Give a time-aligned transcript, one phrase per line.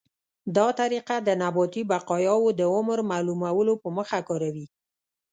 [0.55, 4.67] دا طریقه د نباتي بقایاوو د عمر معلومولو په موخه کاروي.